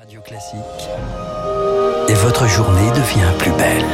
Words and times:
Radio 0.00 0.20
Classique. 0.20 0.58
Et 2.08 2.14
votre 2.14 2.46
journée 2.46 2.88
devient 2.90 3.32
plus 3.38 3.50
belle. 3.52 3.84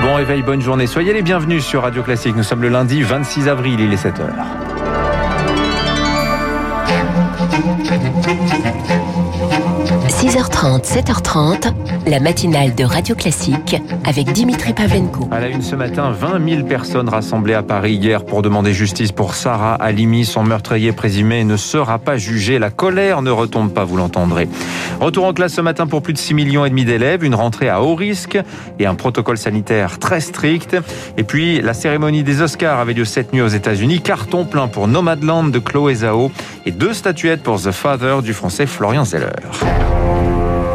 Bon 0.00 0.14
réveil, 0.14 0.42
bonne 0.42 0.62
journée. 0.62 0.86
Soyez 0.86 1.12
les 1.12 1.20
bienvenus 1.20 1.66
sur 1.66 1.82
Radio 1.82 2.02
Classique. 2.02 2.34
Nous 2.34 2.44
sommes 2.44 2.62
le 2.62 2.70
lundi 2.70 3.02
26 3.02 3.46
avril, 3.48 3.80
il 3.80 3.92
est 3.92 4.02
7h.– 4.02 4.22
6h30, 10.24 10.86
7h30, 10.86 11.74
la 12.06 12.18
matinale 12.18 12.74
de 12.74 12.82
Radio 12.82 13.14
Classique 13.14 13.76
avec 14.06 14.32
Dimitri 14.32 14.72
Pavlenko. 14.72 15.28
À 15.30 15.38
la 15.38 15.48
une 15.48 15.60
ce 15.60 15.76
matin, 15.76 16.12
20 16.12 16.48
000 16.48 16.62
personnes 16.66 17.10
rassemblées 17.10 17.52
à 17.52 17.62
Paris 17.62 17.96
hier 17.96 18.24
pour 18.24 18.40
demander 18.40 18.72
justice 18.72 19.12
pour 19.12 19.34
Sarah 19.34 19.74
Halimi. 19.74 20.24
Son 20.24 20.42
meurtrier 20.42 20.92
présumé 20.92 21.44
ne 21.44 21.58
sera 21.58 21.98
pas 21.98 22.16
jugé. 22.16 22.58
La 22.58 22.70
colère 22.70 23.20
ne 23.20 23.30
retombe 23.30 23.70
pas, 23.70 23.84
vous 23.84 23.98
l'entendrez. 23.98 24.48
Retour 24.98 25.26
en 25.26 25.34
classe 25.34 25.52
ce 25.52 25.60
matin 25.60 25.86
pour 25.86 26.00
plus 26.00 26.14
de 26.14 26.18
6 26.18 26.32
millions 26.32 26.64
et 26.64 26.70
demi 26.70 26.86
d'élèves, 26.86 27.22
une 27.22 27.34
rentrée 27.34 27.68
à 27.68 27.82
haut 27.82 27.94
risque 27.94 28.38
et 28.78 28.86
un 28.86 28.94
protocole 28.94 29.36
sanitaire 29.36 29.98
très 29.98 30.20
strict. 30.20 30.74
Et 31.18 31.24
puis, 31.24 31.60
la 31.60 31.74
cérémonie 31.74 32.22
des 32.22 32.40
Oscars 32.40 32.78
avait 32.78 32.94
lieu 32.94 33.04
cette 33.04 33.34
nuit 33.34 33.42
aux 33.42 33.48
États-Unis. 33.48 34.00
Carton 34.00 34.46
plein 34.46 34.68
pour 34.68 34.88
Nomadland 34.88 35.50
de 35.50 35.58
Chloé 35.58 35.96
Zhao 35.96 36.30
et 36.64 36.70
deux 36.70 36.94
statuettes 36.94 37.42
pour 37.42 37.60
The 37.60 37.72
Father 37.72 38.22
du 38.22 38.32
français 38.32 38.64
Florian 38.64 39.04
Zeller. 39.04 39.28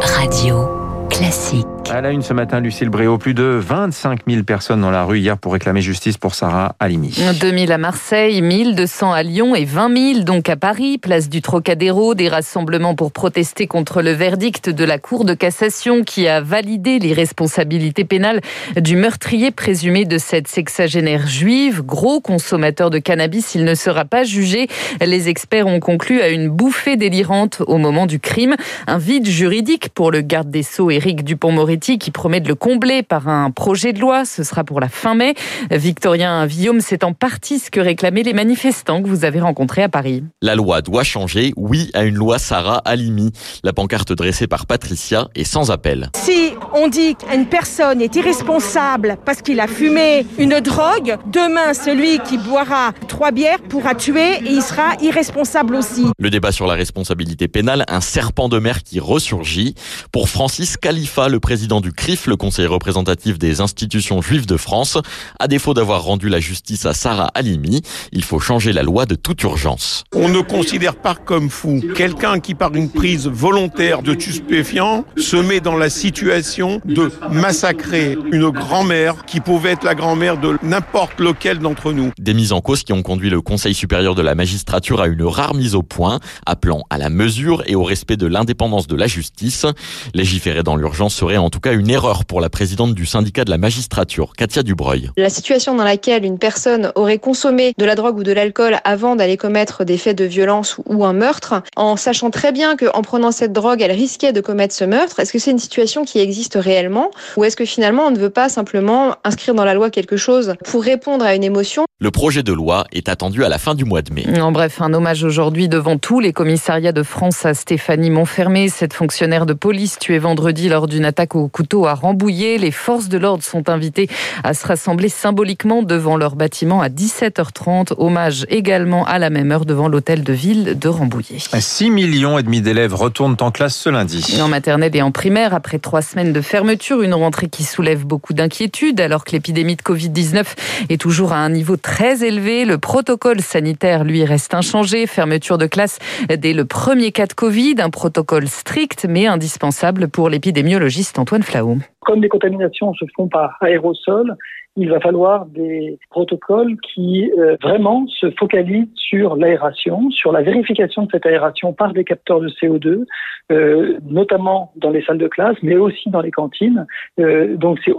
Radio 0.02 1.06
classique. 1.10 1.79
À 1.92 2.00
la 2.00 2.12
une 2.12 2.22
ce 2.22 2.32
matin, 2.32 2.60
Lucille 2.60 2.88
Bréau, 2.88 3.18
plus 3.18 3.34
de 3.34 3.42
25 3.42 4.20
000 4.28 4.44
personnes 4.44 4.80
dans 4.80 4.92
la 4.92 5.02
rue 5.02 5.18
hier 5.18 5.36
pour 5.36 5.52
réclamer 5.52 5.80
justice 5.80 6.16
pour 6.16 6.36
Sarah 6.36 6.76
Halimi. 6.78 7.16
2000 7.40 7.72
à 7.72 7.78
Marseille, 7.78 8.40
1200 8.42 9.12
à 9.12 9.24
Lyon 9.24 9.56
et 9.56 9.64
20 9.64 10.14
000 10.14 10.24
donc 10.24 10.48
à 10.48 10.54
Paris, 10.54 10.98
place 10.98 11.28
du 11.28 11.42
Trocadéro, 11.42 12.14
des 12.14 12.28
rassemblements 12.28 12.94
pour 12.94 13.10
protester 13.10 13.66
contre 13.66 14.02
le 14.02 14.12
verdict 14.12 14.70
de 14.70 14.84
la 14.84 14.98
Cour 14.98 15.24
de 15.24 15.34
cassation 15.34 16.04
qui 16.04 16.28
a 16.28 16.40
validé 16.40 17.00
les 17.00 17.12
responsabilités 17.12 18.04
pénales 18.04 18.40
du 18.76 18.94
meurtrier 18.94 19.50
présumé 19.50 20.04
de 20.04 20.18
cette 20.18 20.46
sexagénaire 20.46 21.26
juive. 21.26 21.82
Gros 21.82 22.20
consommateur 22.20 22.90
de 22.90 22.98
cannabis, 22.98 23.56
il 23.56 23.64
ne 23.64 23.74
sera 23.74 24.04
pas 24.04 24.22
jugé. 24.22 24.68
Les 25.04 25.28
experts 25.28 25.66
ont 25.66 25.80
conclu 25.80 26.20
à 26.20 26.28
une 26.28 26.50
bouffée 26.50 26.96
délirante 26.96 27.62
au 27.66 27.78
moment 27.78 28.06
du 28.06 28.20
crime. 28.20 28.54
Un 28.86 28.98
vide 28.98 29.26
juridique 29.26 29.88
pour 29.88 30.12
le 30.12 30.20
garde 30.20 30.50
des 30.50 30.62
Sceaux 30.62 30.92
Éric 30.92 31.24
Dupont-Moretti 31.24 31.79
qui 31.80 32.10
promet 32.10 32.40
de 32.40 32.48
le 32.48 32.54
combler 32.54 33.02
par 33.02 33.28
un 33.28 33.50
projet 33.50 33.92
de 33.92 34.00
loi. 34.00 34.24
Ce 34.24 34.44
sera 34.44 34.64
pour 34.64 34.80
la 34.80 34.88
fin 34.88 35.14
mai. 35.14 35.34
Victorien 35.70 36.46
Villaume, 36.46 36.80
c'est 36.80 37.04
en 37.04 37.12
partie 37.12 37.58
ce 37.58 37.70
que 37.70 37.80
réclamaient 37.80 38.22
les 38.22 38.32
manifestants 38.32 39.02
que 39.02 39.08
vous 39.08 39.24
avez 39.24 39.40
rencontrés 39.40 39.82
à 39.82 39.88
Paris. 39.88 40.24
La 40.42 40.54
loi 40.54 40.82
doit 40.82 41.04
changer, 41.04 41.52
oui, 41.56 41.90
à 41.94 42.04
une 42.04 42.14
loi 42.14 42.38
Sarah 42.38 42.82
Halimi. 42.84 43.32
La 43.64 43.72
pancarte 43.72 44.12
dressée 44.12 44.46
par 44.46 44.66
Patricia 44.66 45.28
est 45.34 45.44
sans 45.44 45.70
appel. 45.70 46.10
Si 46.16 46.52
on 46.74 46.88
dit 46.88 47.16
qu'une 47.16 47.46
personne 47.46 48.00
est 48.00 48.14
irresponsable 48.16 49.16
parce 49.24 49.42
qu'il 49.42 49.60
a 49.60 49.66
fumé 49.66 50.26
une 50.38 50.60
drogue, 50.60 51.16
demain 51.26 51.74
celui 51.74 52.18
qui 52.20 52.38
boira 52.38 52.92
trois 53.08 53.30
bières 53.30 53.60
pourra 53.62 53.94
tuer 53.94 54.34
et 54.44 54.50
il 54.50 54.62
sera 54.62 54.96
irresponsable 55.00 55.74
aussi. 55.74 56.06
Le 56.18 56.30
débat 56.30 56.52
sur 56.52 56.66
la 56.66 56.74
responsabilité 56.74 57.48
pénale, 57.48 57.84
un 57.88 58.00
serpent 58.00 58.48
de 58.48 58.58
mer 58.58 58.82
qui 58.82 59.00
ressurgit. 59.00 59.74
Pour 60.12 60.28
Francis 60.28 60.76
Khalifa, 60.76 61.28
le 61.28 61.40
président 61.40 61.59
du 61.68 61.92
CRIF, 61.92 62.26
le 62.26 62.36
Conseil 62.36 62.66
représentatif 62.66 63.38
des 63.38 63.60
institutions 63.60 64.22
juives 64.22 64.46
de 64.46 64.56
France. 64.56 64.98
À 65.38 65.46
défaut 65.46 65.74
d'avoir 65.74 66.02
rendu 66.02 66.28
la 66.28 66.40
justice 66.40 66.86
à 66.86 66.94
Sarah 66.94 67.30
Halimi, 67.34 67.82
il 68.12 68.24
faut 68.24 68.40
changer 68.40 68.72
la 68.72 68.82
loi 68.82 69.04
de 69.04 69.14
toute 69.14 69.42
urgence. 69.42 70.04
On 70.14 70.28
ne 70.28 70.40
considère 70.40 70.96
pas 70.96 71.14
comme 71.14 71.50
fou 71.50 71.82
quelqu'un 71.94 72.40
qui, 72.40 72.54
par 72.54 72.74
une 72.74 72.88
prise 72.88 73.28
volontaire 73.28 74.02
de 74.02 74.18
stupéfiants, 74.18 75.04
se 75.16 75.36
met 75.36 75.60
dans 75.60 75.76
la 75.76 75.90
situation 75.90 76.80
de 76.84 77.12
massacrer 77.30 78.16
une 78.32 78.48
grand-mère 78.48 79.26
qui 79.26 79.40
pouvait 79.40 79.72
être 79.72 79.84
la 79.84 79.94
grand-mère 79.94 80.38
de 80.38 80.56
n'importe 80.62 81.20
lequel 81.20 81.58
d'entre 81.58 81.92
nous. 81.92 82.10
Des 82.18 82.34
mises 82.34 82.52
en 82.52 82.60
cause 82.60 82.82
qui 82.82 82.92
ont 82.92 83.02
conduit 83.02 83.30
le 83.30 83.42
Conseil 83.42 83.74
supérieur 83.74 84.14
de 84.14 84.22
la 84.22 84.34
magistrature 84.34 85.00
à 85.00 85.08
une 85.08 85.24
rare 85.24 85.54
mise 85.54 85.74
au 85.74 85.82
point, 85.82 86.20
appelant 86.46 86.84
à 86.88 86.96
la 86.96 87.10
mesure 87.10 87.62
et 87.66 87.74
au 87.74 87.82
respect 87.82 88.16
de 88.16 88.26
l'indépendance 88.26 88.86
de 88.86 88.96
la 88.96 89.06
justice. 89.06 89.66
Légiférer 90.14 90.62
dans 90.62 90.76
l'urgence 90.76 91.14
serait 91.14 91.36
en 91.36 91.49
tout 91.50 91.60
cas 91.60 91.72
une 91.72 91.90
erreur 91.90 92.24
pour 92.24 92.40
la 92.40 92.48
présidente 92.48 92.94
du 92.94 93.04
syndicat 93.04 93.44
de 93.44 93.50
la 93.50 93.58
magistrature, 93.58 94.32
Katia 94.36 94.62
Dubreuil. 94.62 95.10
La 95.16 95.28
situation 95.28 95.74
dans 95.74 95.84
laquelle 95.84 96.24
une 96.24 96.38
personne 96.38 96.92
aurait 96.94 97.18
consommé 97.18 97.74
de 97.76 97.84
la 97.84 97.94
drogue 97.94 98.18
ou 98.18 98.22
de 98.22 98.32
l'alcool 98.32 98.78
avant 98.84 99.16
d'aller 99.16 99.36
commettre 99.36 99.84
des 99.84 99.98
faits 99.98 100.16
de 100.16 100.24
violence 100.24 100.76
ou 100.86 101.04
un 101.04 101.12
meurtre, 101.12 101.62
en 101.76 101.96
sachant 101.96 102.30
très 102.30 102.52
bien 102.52 102.76
qu'en 102.76 103.02
prenant 103.02 103.32
cette 103.32 103.52
drogue, 103.52 103.82
elle 103.82 103.92
risquait 103.92 104.32
de 104.32 104.40
commettre 104.40 104.74
ce 104.74 104.84
meurtre, 104.84 105.20
est-ce 105.20 105.32
que 105.32 105.38
c'est 105.38 105.50
une 105.50 105.58
situation 105.58 106.04
qui 106.04 106.18
existe 106.20 106.54
réellement 106.54 107.10
ou 107.36 107.44
est-ce 107.44 107.56
que 107.56 107.64
finalement 107.64 108.06
on 108.06 108.10
ne 108.10 108.18
veut 108.18 108.30
pas 108.30 108.48
simplement 108.48 109.16
inscrire 109.24 109.54
dans 109.54 109.64
la 109.64 109.74
loi 109.74 109.90
quelque 109.90 110.16
chose 110.16 110.54
pour 110.64 110.82
répondre 110.82 111.24
à 111.24 111.34
une 111.34 111.44
émotion 111.44 111.84
Le 112.02 112.10
projet 112.10 112.42
de 112.42 112.54
loi 112.54 112.86
est 112.92 113.10
attendu 113.10 113.44
à 113.44 113.50
la 113.50 113.58
fin 113.58 113.74
du 113.74 113.84
mois 113.84 114.00
de 114.00 114.10
mai. 114.14 114.40
En 114.40 114.52
bref, 114.52 114.80
un 114.80 114.94
hommage 114.94 115.22
aujourd'hui 115.22 115.68
devant 115.68 115.98
tous 115.98 116.18
les 116.18 116.32
commissariats 116.32 116.92
de 116.92 117.02
France 117.02 117.44
à 117.44 117.52
Stéphanie 117.52 118.08
Montfermé, 118.08 118.70
cette 118.70 118.94
fonctionnaire 118.94 119.44
de 119.44 119.52
police 119.52 119.98
tuée 119.98 120.18
vendredi 120.18 120.70
lors 120.70 120.86
d'une 120.86 121.04
attaque 121.04 121.36
au 121.36 121.48
couteau 121.48 121.84
à 121.84 121.92
Rambouillet. 121.92 122.56
Les 122.56 122.70
forces 122.70 123.10
de 123.10 123.18
l'ordre 123.18 123.44
sont 123.44 123.68
invitées 123.68 124.08
à 124.44 124.54
se 124.54 124.66
rassembler 124.66 125.10
symboliquement 125.10 125.82
devant 125.82 126.16
leur 126.16 126.36
bâtiment 126.36 126.80
à 126.80 126.88
17h30. 126.88 127.92
Hommage 127.98 128.46
également 128.48 129.04
à 129.04 129.18
la 129.18 129.28
même 129.28 129.52
heure 129.52 129.66
devant 129.66 129.86
l'hôtel 129.86 130.24
de 130.24 130.32
ville 130.32 130.78
de 130.78 130.88
Rambouillet. 130.88 131.36
6 131.52 131.90
millions 131.90 132.38
et 132.38 132.42
demi 132.42 132.62
d'élèves 132.62 132.94
retournent 132.94 133.36
en 133.40 133.50
classe 133.50 133.76
ce 133.76 133.90
lundi. 133.90 134.38
En 134.40 134.48
maternelle 134.48 134.96
et 134.96 135.02
en 135.02 135.10
primaire, 135.10 135.52
après 135.52 135.78
trois 135.78 136.00
semaines 136.00 136.32
de 136.32 136.40
fermeture, 136.40 137.02
une 137.02 137.12
rentrée 137.12 137.50
qui 137.50 137.62
soulève 137.62 138.06
beaucoup 138.06 138.32
d'inquiétudes 138.32 139.02
alors 139.02 139.26
que 139.26 139.32
l'épidémie 139.32 139.76
de 139.76 139.82
Covid-19 139.82 140.46
est 140.88 140.98
toujours 140.98 141.34
à 141.34 141.36
un 141.36 141.50
niveau 141.50 141.76
très 141.76 141.89
élevé. 142.22 142.64
Le 142.64 142.78
protocole 142.78 143.40
sanitaire, 143.40 144.04
lui, 144.04 144.24
reste 144.24 144.54
inchangé. 144.54 145.06
Fermeture 145.06 145.58
de 145.58 145.66
classe 145.66 145.98
dès 146.28 146.52
le 146.52 146.64
premier 146.64 147.12
cas 147.12 147.26
de 147.26 147.32
Covid, 147.32 147.76
un 147.78 147.90
protocole 147.90 148.46
strict 148.46 149.06
mais 149.08 149.26
indispensable 149.26 150.08
pour 150.08 150.28
l'épidémiologiste 150.28 151.18
Antoine 151.18 151.42
Flau. 151.42 151.76
Comme 152.00 152.22
les 152.22 152.28
contaminations 152.28 152.94
se 152.94 153.04
font 153.16 153.28
par 153.28 153.56
aérosol, 153.60 154.36
il 154.76 154.88
va 154.88 155.00
falloir 155.00 155.46
des 155.46 155.98
protocoles 156.10 156.76
qui 156.80 157.30
euh, 157.38 157.56
vraiment 157.62 158.06
se 158.08 158.30
focalisent 158.38 158.88
sur 158.94 159.36
l'aération, 159.36 160.10
sur 160.10 160.32
la 160.32 160.42
vérification 160.42 161.04
de 161.04 161.10
cette 161.10 161.26
aération 161.26 161.72
par 161.72 161.92
des 161.92 162.04
capteurs 162.04 162.40
de 162.40 162.48
CO2, 162.48 163.04
euh, 163.50 163.98
notamment 164.08 164.72
dans 164.76 164.90
les 164.90 165.02
salles 165.02 165.18
de 165.18 165.28
classe, 165.28 165.56
mais 165.62 165.76
aussi 165.76 166.08
dans 166.08 166.20
les 166.20 166.30
cantines. 166.30 166.86
Euh, 167.18 167.56
donc 167.56 167.78
c'est 167.84 167.92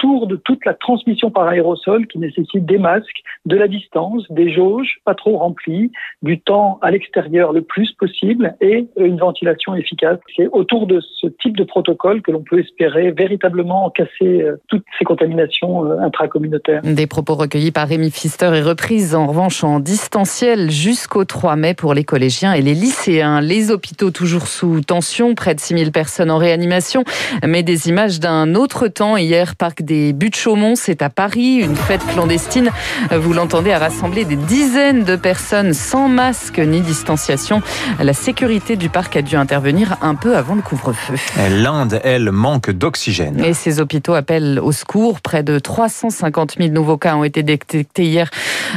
autour 0.00 0.26
de 0.26 0.36
toute 0.36 0.64
la 0.64 0.74
transmission 0.74 1.30
par 1.30 1.46
aérosol 1.46 2.06
qui 2.06 2.18
nécessite 2.18 2.64
des 2.64 2.78
masques, 2.78 3.22
de 3.46 3.56
la 3.56 3.68
distance, 3.68 4.24
des 4.30 4.52
jauges 4.52 4.98
pas 5.04 5.14
trop 5.14 5.38
remplies, 5.38 5.90
du 6.22 6.40
temps 6.40 6.78
à 6.82 6.90
l'extérieur 6.90 7.52
le 7.52 7.62
plus 7.62 7.92
possible 7.92 8.54
et 8.60 8.86
une 8.96 9.18
ventilation 9.18 9.74
efficace. 9.74 10.18
C'est 10.36 10.48
autour 10.52 10.86
de 10.86 11.00
ce 11.20 11.26
type 11.42 11.56
de 11.56 11.64
protocole 11.64 12.22
que 12.22 12.30
l'on 12.30 12.42
peut 12.42 12.60
espérer 12.60 13.10
véritablement 13.10 13.90
casser 13.90 14.42
euh, 14.42 14.56
toutes 14.68 14.84
ces 14.98 15.04
contaminations 15.04 15.84
euh, 15.84 15.98
intracommunautaires. 16.00 16.82
Des 16.82 17.06
propos 17.06 17.34
recueillis 17.34 17.72
par 17.72 17.88
Rémi 17.88 18.10
Pfister 18.10 18.50
et 18.54 18.62
reprises 18.62 19.14
en 19.14 19.26
revanche 19.26 19.64
en 19.64 19.80
distanciel 19.80 20.70
jusqu'au 20.70 21.24
3 21.24 21.56
mai 21.56 21.74
pour 21.74 21.94
les 21.94 22.04
collégiens 22.04 22.52
et 22.52 22.62
les 22.62 22.74
lycéens. 22.74 23.40
Les 23.40 23.70
hôpitaux 23.70 24.10
toujours 24.10 24.46
sous 24.46 24.80
tension, 24.80 25.34
près 25.34 25.54
de 25.54 25.60
6000 25.60 25.92
personnes 25.92 26.30
en 26.30 26.38
réanimation, 26.38 27.04
mais 27.46 27.62
des 27.62 27.88
images 27.88 28.20
d'un 28.20 28.54
autre 28.54 28.88
temps 28.88 29.16
hier, 29.16 29.56
parc 29.56 29.82
des 29.90 30.12
Buttes-Chaumont, 30.12 30.76
c'est 30.76 31.02
à 31.02 31.10
Paris, 31.10 31.56
une 31.56 31.74
fête 31.74 32.06
clandestine. 32.12 32.70
Vous 33.10 33.32
l'entendez, 33.32 33.72
a 33.72 33.80
rassemblé 33.80 34.24
des 34.24 34.36
dizaines 34.36 35.02
de 35.02 35.16
personnes 35.16 35.74
sans 35.74 36.08
masque 36.08 36.60
ni 36.60 36.80
distanciation. 36.80 37.60
La 37.98 38.12
sécurité 38.12 38.76
du 38.76 38.88
parc 38.88 39.16
a 39.16 39.22
dû 39.22 39.34
intervenir 39.34 39.96
un 40.00 40.14
peu 40.14 40.36
avant 40.36 40.54
le 40.54 40.62
couvre-feu. 40.62 41.14
L'Inde, 41.50 42.00
elle, 42.04 42.30
manque 42.30 42.70
d'oxygène. 42.70 43.42
Et 43.44 43.52
ces 43.52 43.80
hôpitaux 43.80 44.14
appellent 44.14 44.60
au 44.62 44.70
secours. 44.70 45.20
Près 45.20 45.42
de 45.42 45.58
350 45.58 46.58
000 46.58 46.68
nouveaux 46.70 46.96
cas 46.96 47.16
ont 47.16 47.24
été 47.24 47.42
détectés 47.42 48.04
hier 48.04 48.30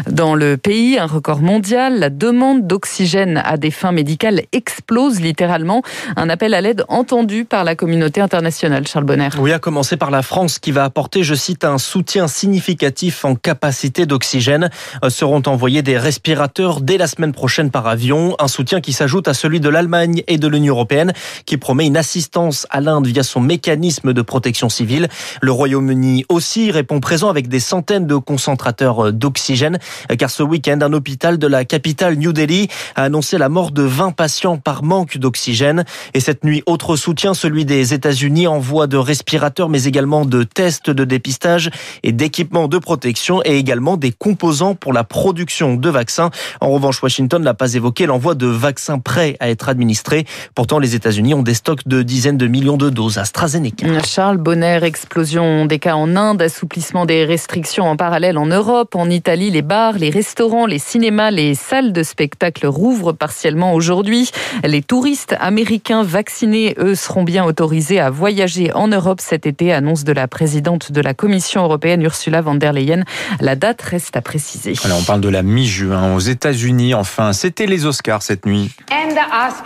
dans 0.09 0.33
le 0.33 0.57
pays, 0.57 0.97
un 0.97 1.05
record 1.05 1.41
mondial. 1.41 1.99
La 1.99 2.09
demande 2.09 2.65
d'oxygène 2.65 3.39
à 3.45 3.57
des 3.57 3.69
fins 3.69 3.91
médicales 3.91 4.41
explose 4.51 5.21
littéralement. 5.21 5.83
Un 6.15 6.29
appel 6.29 6.55
à 6.55 6.61
l'aide 6.61 6.85
entendu 6.88 7.45
par 7.45 7.63
la 7.63 7.75
communauté 7.75 8.19
internationale, 8.19 8.88
Charles 8.88 9.05
Bonner. 9.05 9.29
Oui, 9.38 9.51
à 9.51 9.59
commencer 9.59 9.95
par 9.95 10.09
la 10.09 10.23
France 10.23 10.57
qui 10.57 10.71
va 10.71 10.83
apporter 10.85 11.02
je 11.21 11.35
cite, 11.35 11.63
un 11.63 11.77
soutien 11.77 12.27
significatif 12.27 13.25
en 13.25 13.35
capacité 13.35 14.05
d'oxygène. 14.05 14.69
Seront 15.09 15.44
envoyés 15.45 15.81
des 15.81 15.97
respirateurs 15.97 16.81
dès 16.81 16.97
la 16.97 17.07
semaine 17.07 17.31
prochaine 17.31 17.71
par 17.71 17.88
avion. 17.88 18.35
Un 18.39 18.47
soutien 18.47 18.81
qui 18.81 18.94
s'ajoute 18.94 19.27
à 19.27 19.33
celui 19.33 19.59
de 19.59 19.69
l'Allemagne 19.69 20.23
et 20.27 20.38
de 20.38 20.47
l'Union 20.47 20.73
européenne 20.73 21.13
qui 21.45 21.57
promet 21.57 21.85
une 21.85 21.97
assistance 21.97 22.67
à 22.69 22.81
l'Inde 22.81 23.07
via 23.07 23.23
son 23.23 23.41
mécanisme 23.41 24.13
de 24.13 24.21
protection 24.21 24.69
civile. 24.69 25.07
Le 25.41 25.51
Royaume-Uni 25.51 26.25
aussi 26.29 26.71
répond 26.71 27.00
présent 27.00 27.29
avec 27.29 27.47
des 27.47 27.59
centaines 27.59 28.07
de 28.07 28.15
concentrateurs 28.15 29.13
d'oxygène 29.13 29.79
car 30.17 30.29
ce 30.29 30.44
week-end, 30.44 30.79
un 30.81 30.94
hôpital 30.94 31.38
de 31.38 31.47
la 31.47 31.65
capitale 31.65 32.15
New 32.15 32.33
Delhi 32.33 32.67
a 32.95 33.03
annoncé 33.03 33.38
la 33.38 33.50
mort 33.50 33.71
de 33.71 33.83
20 33.83 34.11
patients 34.11 34.57
par 34.57 34.83
manque 34.83 35.17
d'oxygène. 35.17 35.85
Et 36.13 36.19
cette 36.19 36.44
nuit, 36.44 36.63
autre 36.65 36.95
soutien, 36.95 37.33
celui 37.33 37.65
des 37.65 37.94
États-Unis, 37.94 38.47
envoi 38.47 38.88
de 38.88 38.97
respirateurs, 38.97 39.69
mais 39.69 39.83
également 39.83 40.25
de 40.25 40.44
tests 40.44 40.89
de 40.93 41.05
dépistage 41.05 41.69
et 42.03 42.11
d'équipements 42.11 42.67
de 42.67 42.77
protection 42.77 43.41
et 43.45 43.57
également 43.57 43.97
des 43.97 44.11
composants 44.11 44.75
pour 44.75 44.93
la 44.93 45.03
production 45.03 45.75
de 45.75 45.89
vaccins. 45.89 46.29
En 46.61 46.69
revanche, 46.69 47.01
Washington 47.01 47.41
n'a 47.41 47.53
pas 47.53 47.73
évoqué 47.73 48.05
l'envoi 48.05 48.35
de 48.35 48.47
vaccins 48.47 48.99
prêts 48.99 49.35
à 49.39 49.49
être 49.49 49.69
administrés. 49.69 50.25
Pourtant, 50.55 50.79
les 50.79 50.95
États-Unis 50.95 51.33
ont 51.33 51.43
des 51.43 51.53
stocks 51.53 51.87
de 51.87 52.01
dizaines 52.01 52.37
de 52.37 52.47
millions 52.47 52.77
de 52.77 52.89
doses 52.89 53.17
AstraZeneca. 53.17 53.87
Charles 54.05 54.37
Bonner, 54.37 54.79
explosion 54.83 55.65
des 55.65 55.79
cas 55.79 55.95
en 55.95 56.15
Inde, 56.15 56.41
assouplissement 56.41 57.05
des 57.05 57.25
restrictions 57.25 57.85
en 57.85 57.95
parallèle 57.95 58.37
en 58.37 58.45
Europe, 58.45 58.95
en 58.95 59.09
Italie, 59.09 59.51
les 59.51 59.61
bars, 59.61 59.97
les 59.97 60.09
restaurants, 60.09 60.65
les 60.65 60.79
cinémas, 60.79 61.31
les 61.31 61.55
salles 61.55 61.93
de 61.93 62.03
spectacle 62.03 62.67
rouvrent 62.67 63.13
partiellement 63.13 63.73
aujourd'hui. 63.73 64.31
Les 64.63 64.81
touristes 64.81 65.35
américains 65.39 66.03
vaccinés, 66.03 66.75
eux, 66.79 66.95
seront 66.95 67.23
bien 67.23 67.45
autorisés 67.45 67.99
à 67.99 68.09
voyager 68.09 68.73
en 68.73 68.87
Europe 68.87 69.21
cet 69.21 69.45
été, 69.45 69.71
annonce 69.73 70.03
de 70.03 70.13
la 70.13 70.27
présidente 70.27 70.72
de 70.77 71.01
la 71.01 71.13
Commission 71.13 71.63
européenne, 71.63 72.01
Ursula 72.01 72.41
von 72.41 72.55
der 72.55 72.73
Leyen. 72.73 73.03
La 73.39 73.55
date 73.55 73.81
reste 73.81 74.15
à 74.15 74.21
préciser. 74.21 74.73
Alors 74.83 74.99
on 74.99 75.03
parle 75.03 75.21
de 75.21 75.29
la 75.29 75.43
mi-juin 75.43 76.15
aux 76.15 76.19
États-Unis. 76.19 76.93
Enfin, 76.93 77.33
c'était 77.33 77.65
les 77.65 77.85
Oscars 77.85 78.21
cette 78.21 78.45
nuit. 78.45 78.71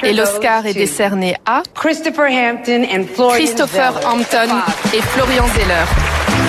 Et 0.04 0.14
l'Oscar 0.14 0.66
est 0.66 0.74
décerné 0.74 1.36
à 1.46 1.64
Christopher 1.74 2.30
Hampton, 2.32 2.86
Christopher 3.34 3.94
Hampton 4.06 4.50
et 4.94 5.02
Florian 5.02 5.46
Zeller, 5.48 5.86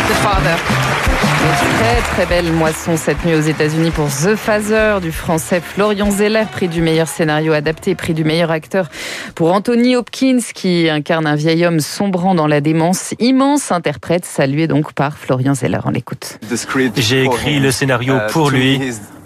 The 0.08 0.14
Father. 0.22 0.97
Très 1.38 2.00
très 2.00 2.26
belle 2.26 2.52
moisson 2.52 2.96
cette 2.96 3.24
nuit 3.24 3.34
aux 3.34 3.40
États-Unis 3.40 3.92
pour 3.92 4.06
The 4.06 4.34
Phaser 4.34 4.98
du 5.00 5.12
français 5.12 5.60
Florian 5.60 6.10
Zeller, 6.10 6.44
prix 6.50 6.66
du 6.66 6.82
meilleur 6.82 7.06
scénario 7.06 7.52
adapté, 7.52 7.94
prix 7.94 8.12
du 8.12 8.24
meilleur 8.24 8.50
acteur 8.50 8.88
pour 9.36 9.52
Anthony 9.52 9.94
Hopkins 9.94 10.40
qui 10.52 10.88
incarne 10.90 11.28
un 11.28 11.36
vieil 11.36 11.64
homme 11.64 11.78
sombrant 11.78 12.34
dans 12.34 12.48
la 12.48 12.60
démence, 12.60 13.14
immense 13.20 13.70
interprète, 13.70 14.24
salué 14.24 14.66
donc 14.66 14.92
par 14.94 15.16
Florian 15.16 15.54
Zeller. 15.54 15.78
On 15.84 15.90
l'écoute. 15.90 16.40
J'ai 16.96 17.22
écrit 17.22 17.60
le 17.60 17.70
scénario 17.70 18.14
pour 18.32 18.50
lui 18.50 18.80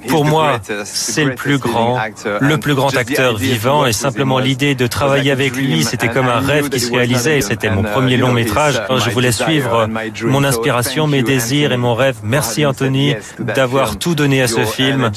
pour 0.09 0.25
moi, 0.25 0.61
c'est 0.85 1.25
le 1.25 1.35
plus 1.35 1.59
grand, 1.59 1.99
le 2.41 2.59
plus 2.59 2.75
grand 2.75 2.95
acteur 2.97 3.37
vivant 3.37 3.87
et 3.87 3.93
simplement 3.93 4.39
l'idée 4.39 4.75
de 4.75 4.87
travailler 4.87 5.31
avec 5.31 5.57
lui, 5.57 5.85
c'était 5.85 6.09
comme 6.09 6.29
un 6.29 6.41
rêve 6.41 6.69
qui 6.69 6.81
se 6.81 6.93
réalisait 6.93 7.39
et 7.39 7.43
c'était 7.43 7.71
mon 7.71 7.83
premier 7.83 8.17
long 8.17 8.33
métrage. 8.33 8.81
Je 9.05 9.11
voulais 9.11 9.33
suivre 9.33 9.89
mon 10.25 10.45
inspiration, 10.45 11.07
mes 11.07 11.23
désirs 11.23 11.73
et 11.73 11.77
mon 11.77 11.95
rêve. 11.95 12.17
Merci 12.23 12.67
Anthony 12.67 13.15
d'avoir 13.39 13.99
tout 13.99 14.15
donné 14.15 14.43
à 14.43 14.49
ce 14.49 14.65
film 14.65 15.11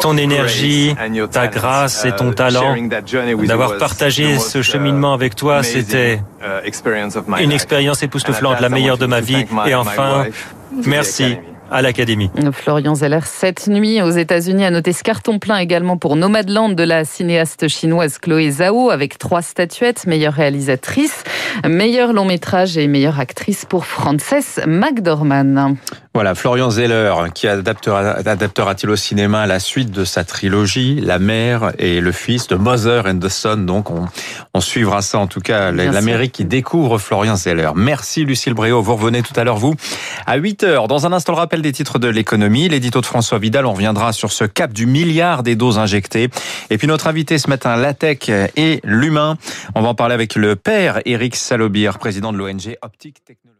ton 0.00 0.16
énergie, 0.16 0.94
ta 1.30 1.48
grâce 1.48 2.04
et 2.04 2.12
ton 2.12 2.32
talent, 2.32 2.76
d'avoir 3.46 3.78
partagé 3.78 4.38
ce 4.38 4.62
cheminement 4.62 5.14
avec 5.14 5.34
toi, 5.34 5.62
c'était 5.62 6.20
une 7.38 7.52
expérience 7.52 8.02
époustouflante, 8.02 8.60
la 8.60 8.68
meilleure 8.68 8.98
de 8.98 9.06
ma 9.06 9.20
vie. 9.20 9.46
Et 9.66 9.74
enfin, 9.74 10.26
merci 10.84 11.38
à 11.70 11.82
l'Académie. 11.82 12.30
Florian 12.52 12.94
Zeller, 12.94 13.20
cette 13.24 13.66
nuit 13.68 14.00
aux 14.02 14.10
États-Unis, 14.10 14.64
a 14.64 14.70
noté 14.70 14.92
ce 14.92 15.02
carton 15.02 15.38
plein 15.38 15.58
également 15.58 15.96
pour 15.96 16.16
Nomadland 16.16 16.70
de 16.70 16.82
la 16.82 17.04
cinéaste 17.04 17.68
chinoise 17.68 18.18
Chloé 18.18 18.50
Zhao 18.50 18.90
avec 18.90 19.18
trois 19.18 19.42
statuettes, 19.42 20.06
meilleure 20.06 20.34
réalisatrice, 20.34 21.24
meilleur 21.66 22.12
long 22.12 22.24
métrage 22.24 22.76
et 22.78 22.86
meilleure 22.88 23.20
actrice 23.20 23.64
pour 23.64 23.86
Frances 23.86 24.60
McDormand. 24.66 25.76
Voilà, 26.16 26.34
Florian 26.34 26.70
Zeller, 26.70 27.12
qui 27.34 27.46
adaptera-t-il 27.46 28.88
au 28.88 28.96
cinéma 28.96 29.46
la 29.46 29.60
suite 29.60 29.90
de 29.90 30.06
sa 30.06 30.24
trilogie, 30.24 30.98
La 30.98 31.18
mère 31.18 31.72
et 31.78 32.00
le 32.00 32.10
fils 32.10 32.48
de 32.48 32.54
Mother 32.54 33.04
and 33.04 33.18
the 33.18 33.28
Son. 33.28 33.58
Donc, 33.58 33.90
on, 33.90 34.06
on 34.54 34.62
suivra 34.62 35.02
ça, 35.02 35.18
en 35.18 35.26
tout 35.26 35.42
cas, 35.42 35.72
l'Amérique 35.72 36.32
qui 36.32 36.46
découvre 36.46 36.96
Florian 36.96 37.36
Zeller. 37.36 37.72
Merci, 37.74 38.24
Lucille 38.24 38.54
Bréau. 38.54 38.80
Vous 38.80 38.96
revenez 38.96 39.20
tout 39.20 39.38
à 39.38 39.44
l'heure, 39.44 39.58
vous, 39.58 39.74
à 40.24 40.36
8 40.36 40.62
heures. 40.62 40.88
Dans 40.88 41.04
un 41.06 41.12
instant, 41.12 41.34
le 41.34 41.38
rappel 41.38 41.60
des 41.60 41.72
titres 41.72 41.98
de 41.98 42.08
l'économie. 42.08 42.70
L'édito 42.70 43.02
de 43.02 43.06
François 43.06 43.38
Vidal, 43.38 43.66
on 43.66 43.74
reviendra 43.74 44.14
sur 44.14 44.32
ce 44.32 44.44
cap 44.44 44.72
du 44.72 44.86
milliard 44.86 45.42
des 45.42 45.54
doses 45.54 45.78
injectées. 45.78 46.30
Et 46.70 46.78
puis, 46.78 46.86
notre 46.86 47.08
invité 47.08 47.36
ce 47.36 47.50
matin, 47.50 47.76
la 47.76 47.92
tech 47.92 48.30
et 48.56 48.80
l'humain. 48.84 49.36
On 49.74 49.82
va 49.82 49.88
en 49.88 49.94
parler 49.94 50.14
avec 50.14 50.34
le 50.34 50.56
père 50.56 50.98
Eric 51.04 51.36
Salobir, 51.36 51.98
président 51.98 52.32
de 52.32 52.38
l'ONG 52.38 52.74
Optique 52.80 53.22
Technologie. 53.22 53.55